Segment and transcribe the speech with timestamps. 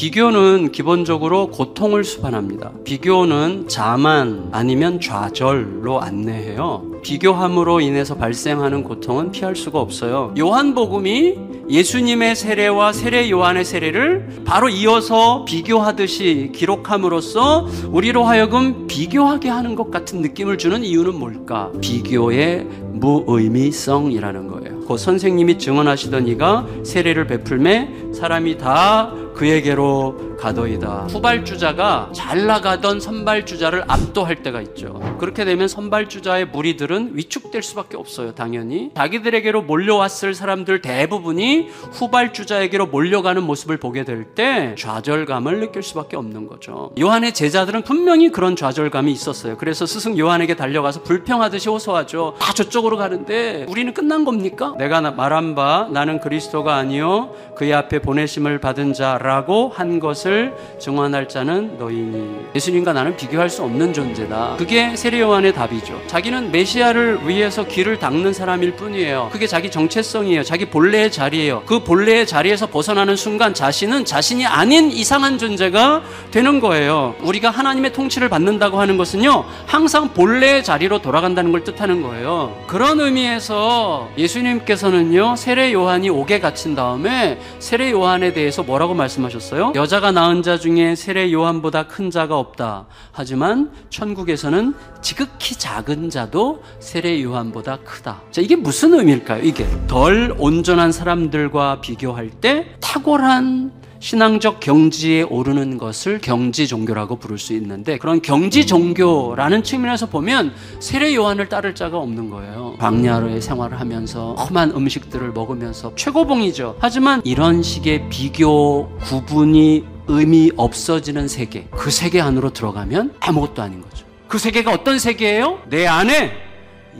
[0.00, 2.72] 비교는 기본적으로 고통을 수반합니다.
[2.84, 7.02] 비교는 자만 아니면 좌절로 안내해요.
[7.02, 10.32] 비교함으로 인해서 발생하는 고통은 피할 수가 없어요.
[10.38, 11.34] 요한복음이
[11.68, 20.22] 예수님의 세례와 세례 요한의 세례를 바로 이어서 비교하듯이 기록함으로써 우리로 하여금 비교하게 하는 것 같은
[20.22, 21.70] 느낌을 주는 이유는 뭘까?
[21.82, 22.64] 비교의
[22.94, 24.80] 무의미성이라는 거예요.
[24.80, 31.06] 그 선생님이 증언하시던 이가 세례를 베풀매 사람이 다 그에게로 가더이다.
[31.08, 35.00] 후발주자가 잘 나가던 선발주자를 압도할 때가 있죠.
[35.20, 38.90] 그렇게 되면 선발주자의 무리들은 위축될 수밖에 없어요, 당연히.
[38.96, 46.92] 자기들에게로 몰려왔을 사람들 대부분이 후발주자에게로 몰려가는 모습을 보게 될 때 좌절감을 느낄 수밖에 없는 거죠.
[46.98, 49.56] 요한의 제자들은 분명히 그런 좌절감이 있었어요.
[49.58, 52.34] 그래서 스승 요한에게 달려가서 불평하듯이 호소하죠.
[52.38, 54.74] 다 저쪽으로 가는데 우리는 끝난 겁니까?
[54.78, 61.76] 내가 말한 바 나는 그리스도가 아니요 그의 앞에 보내심을 받은 자라고 한 것을 증언할 자는
[61.78, 62.46] 너희니.
[62.54, 64.56] 예수님과 나는 비교할 수 없는 존재다.
[64.56, 66.00] 그게 세례 요한의 답이죠.
[66.06, 69.30] 자기는 메시아를 위해서 길을 닦는 사람일 뿐이에요.
[69.32, 70.44] 그게 자기 정체성이에요.
[70.44, 71.64] 자기 본래의 자리예요.
[71.66, 77.16] 그 본래의 자리에서 벗어나는 순간 자신은 자신이 아닌 이상한 존재가 되는 거예요.
[77.22, 79.44] 우리가 하나님의 통치를 받는다고 하는 것은요.
[79.66, 82.56] 항상 본래의 자리로 돌아간다는 걸 뜻하는 거예요.
[82.66, 85.36] 그런 의미에서 예수님께서는요.
[85.36, 89.72] 세례 요한이 옥에 갇힌 다음에 세례 요한에 대해서 뭐라고 말씀하셨어요?
[89.74, 92.86] 여자가 낳은 자 중에 세례 요한보다 큰 자가 없다.
[93.12, 98.22] 하지만 천국에서는 지극히 작은 자도 세례 요한보다 크다.
[98.30, 99.42] 자, 이게 무슨 의미일까요?
[99.42, 107.52] 이게 덜 온전한 사람들과 비교할 때 탁월한 신앙적 경지에 오르는 것을 경지 종교라고 부를 수
[107.52, 112.76] 있는데 그런 경지 종교라는 측면에서 보면 세례 요한을 따를 자가 없는 거예요.
[112.78, 116.76] 광야로의 생활을 하면서 험한 음식들을 먹으면서 최고봉이죠.
[116.80, 124.09] 하지만 이런 식의 비교 구분이 의미 없어지는 세계 그 세계 안으로 들어가면 아무것도 아닌 거죠.
[124.30, 125.60] 그 세계가 어떤 세계예요?
[125.68, 126.32] 내 안에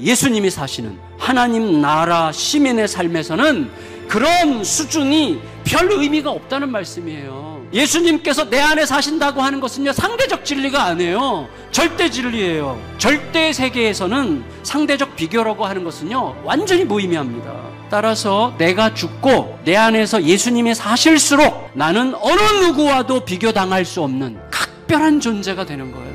[0.00, 3.70] 예수님이 사시는 하나님 나라 시민의 삶에서는
[4.08, 7.66] 그런 수준이 별 의미가 없다는 말씀이에요.
[7.72, 11.48] 예수님께서 내 안에 사신다고 하는 것은요, 상대적 진리가 아니에요.
[11.70, 12.80] 절대 진리예요.
[12.98, 17.52] 절대 세계에서는 상대적 비교라고 하는 것은요, 완전히 무의미합니다.
[17.88, 25.64] 따라서 내가 죽고 내 안에서 예수님이 사실수록 나는 어느 누구와도 비교당할 수 없는 각별한 존재가
[25.64, 26.09] 되는 거예요.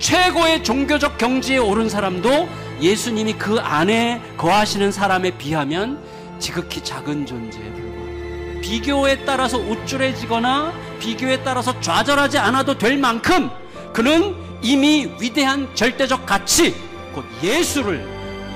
[0.00, 2.48] 최고의 종교적 경지에 오른 사람도
[2.80, 6.02] 예수님이 그 안에 거하시는 사람에 비하면
[6.38, 8.60] 지극히 작은 존재에 불과합니다.
[8.62, 13.50] 비교에 따라서 우쭐해지거나 비교에 따라서 좌절하지 않아도 될 만큼
[13.92, 16.74] 그는 이미 위대한 절대적 가치,
[17.14, 18.06] 곧 예수를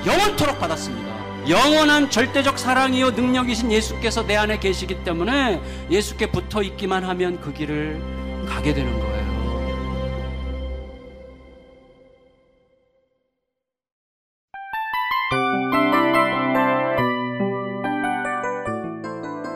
[0.07, 1.05] 영원토록 받았습니다.
[1.49, 8.01] 영원한 절대적 사랑이요 능력이신 예수께서 내 안에 계시기 때문에 예수께 붙어 있기만 하면 그 길을
[8.49, 9.14] 가게 되는 거예요.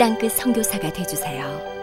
[0.00, 1.79] 땅끝 성교사가 되주세요